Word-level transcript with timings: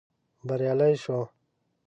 بريالي 0.47 0.89
شوو. 1.03 1.21